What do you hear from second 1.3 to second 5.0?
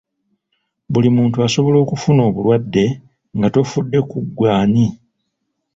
asobola okufuna obulwadde nga tofudde ku ggwe ani.